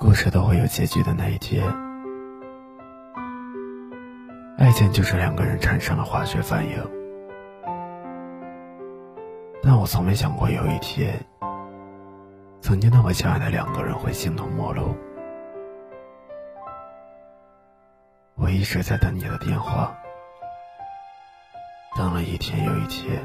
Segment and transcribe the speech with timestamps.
[0.00, 1.62] 故事都会有结局的那一天。
[4.56, 6.82] 爱情就是两个人产生了化学反应，
[9.62, 11.22] 但我从没想过有一天，
[12.62, 14.96] 曾经那么相爱的两个人会形同陌路。
[18.36, 19.94] 我一直在等你的电话，
[21.94, 23.22] 等了一天又一天。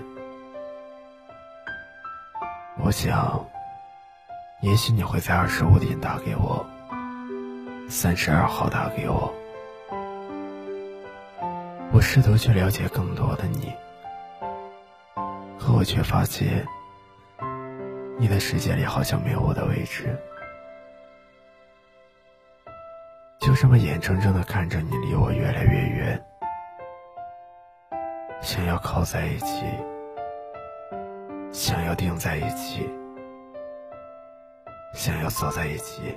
[2.78, 3.46] 我想，
[4.66, 6.66] 也许你会在二十五点打给我，
[7.88, 9.32] 三十二号打给我。
[11.94, 13.72] 我试图去了解更多的你，
[15.60, 16.66] 可我却发现，
[18.18, 20.18] 你的世界里好像没有我的位置。
[23.42, 26.26] 就这么眼睁睁的看着你离我越来越远，
[28.42, 29.64] 想要靠在一起，
[31.52, 32.90] 想要定在一起，
[34.96, 36.16] 想要走在一起，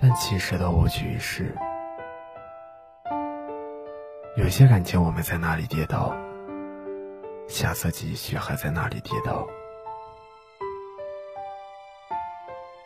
[0.00, 1.54] 但其实都无济于事。
[4.38, 6.16] 有些感情，我们在那里跌倒，
[7.46, 9.46] 下次继续还在那里跌倒。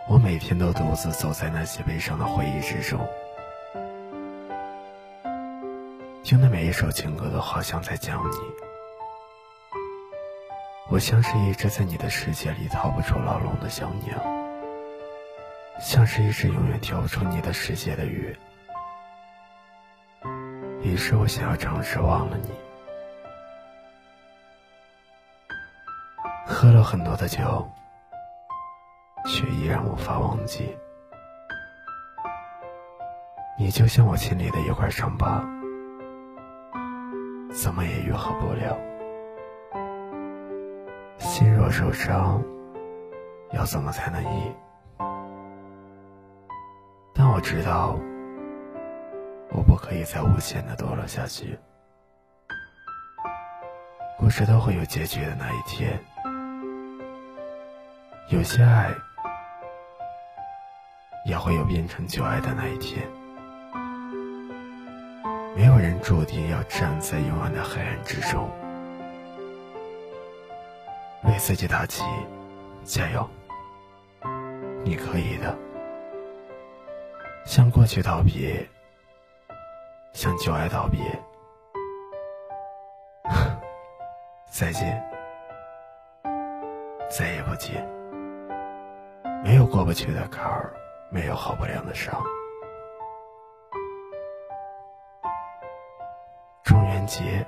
[0.08, 2.98] 我每天都独自走在那些悲伤的回忆之中，
[6.24, 8.67] 听的每一首情歌都好像在讲你。
[10.90, 14.16] 我像是一只在你的世界里逃不出牢笼的小鸟，
[15.78, 18.34] 像是一只永远跳不出你的世界的鱼。
[20.80, 22.50] 于是我想要尝试忘了你，
[26.46, 27.70] 喝了很多的酒，
[29.26, 30.74] 却依然无法忘记。
[33.58, 35.44] 你就像我心里的一块伤疤，
[37.52, 38.87] 怎么也愈合不了。
[41.38, 42.42] 心若受伤，
[43.52, 44.52] 要怎么才能医？
[47.14, 47.96] 但我知道。
[49.50, 51.56] 我不可以再无限的堕落下去。
[54.18, 55.96] 故事都会有结局的那一天。
[58.30, 58.90] 有些爱，
[61.24, 63.06] 也会有变成旧爱的那一天。
[65.54, 68.50] 没有人注定要站在永远的黑暗之中。
[71.24, 72.02] 为自己打气，
[72.84, 73.28] 加油！
[74.84, 75.56] 你可以的。
[77.44, 78.66] 向过去道别。
[80.14, 81.00] 向旧爱道别，
[84.50, 85.00] 再见，
[87.08, 87.86] 再也不见。
[89.44, 90.72] 没有过不去的坎儿，
[91.08, 92.20] 没有好不了的伤。
[96.64, 97.46] 中元节，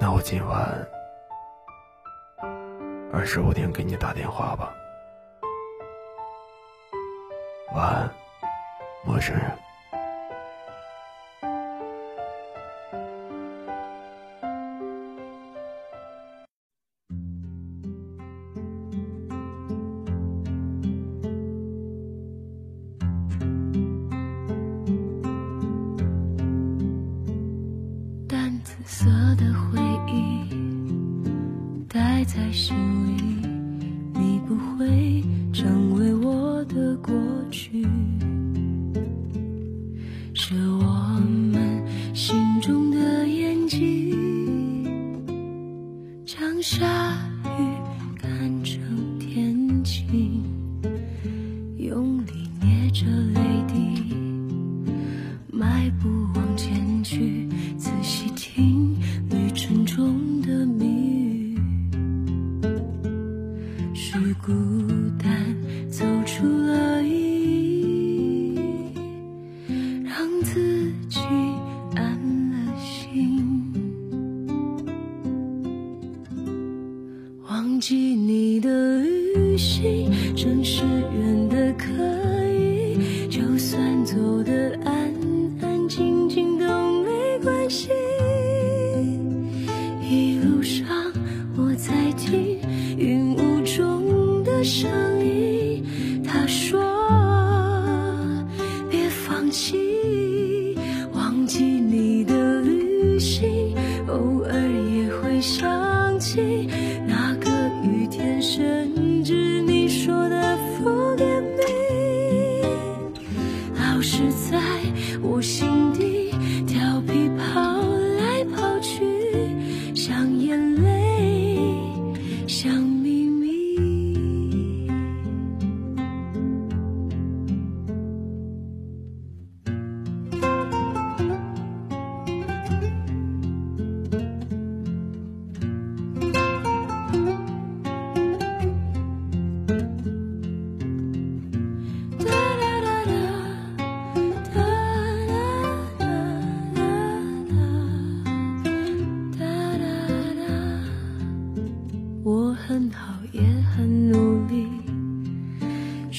[0.00, 0.88] 那我今晚
[3.16, 4.74] 二十五点给你打电话吧。
[7.74, 8.10] 晚安，
[9.06, 9.50] 陌生人。
[28.28, 29.06] 淡紫色
[29.36, 30.55] 的回忆
[32.26, 32.76] 在心
[33.06, 33.22] 里，
[34.14, 35.22] 你不会
[35.52, 37.14] 成为我的过
[37.52, 37.86] 去，
[40.34, 41.20] 是我
[41.52, 41.82] 们
[42.12, 45.24] 心中的眼睛，
[46.26, 46.84] 将下
[47.44, 47.62] 雨
[48.20, 50.42] 看成天晴，
[63.98, 64.52] 是孤
[65.18, 65.56] 单
[65.90, 68.58] 走出了意义，
[70.04, 71.18] 让自己
[71.94, 72.12] 安
[72.50, 73.42] 了心。
[77.48, 81.35] 忘记你的旅行，城市远
[103.18, 103.55] 旅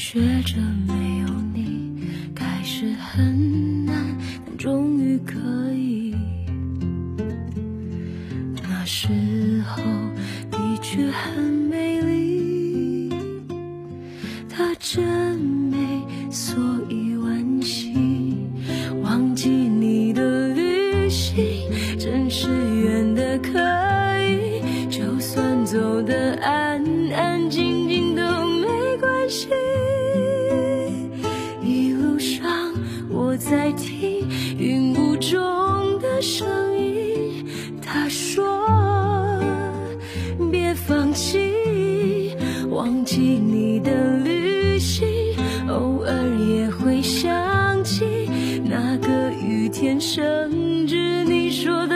[0.09, 0.56] 学着
[0.88, 3.94] 没有你开始很难，
[4.45, 5.36] 但终于可
[5.74, 6.15] 以。
[8.63, 9.09] 那时
[9.68, 9.83] 候
[10.50, 13.13] 的确很美丽，
[14.48, 15.77] 她真美，
[16.31, 16.56] 所
[16.88, 17.94] 以惋惜。
[19.03, 21.69] 忘记你的旅行，
[22.00, 23.60] 真是远的可
[24.24, 26.81] 以，就算走得安
[27.12, 28.21] 安静静都
[28.62, 28.68] 没
[29.01, 29.50] 关系。
[33.38, 37.45] 在听云雾中的声音，
[37.80, 38.68] 他说
[40.51, 42.36] 别放弃，
[42.69, 45.07] 忘记你的旅行，
[45.69, 46.12] 偶尔
[46.50, 48.28] 也会想起
[48.66, 51.95] 那个雨天甚至你说的